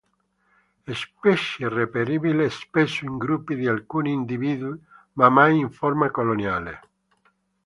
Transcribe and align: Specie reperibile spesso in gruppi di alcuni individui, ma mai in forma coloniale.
Specie 0.87 1.69
reperibile 1.69 2.49
spesso 2.49 3.05
in 3.05 3.19
gruppi 3.19 3.53
di 3.55 3.67
alcuni 3.67 4.11
individui, 4.11 4.83
ma 5.13 5.29
mai 5.29 5.59
in 5.59 5.69
forma 5.69 6.09
coloniale. 6.09 6.79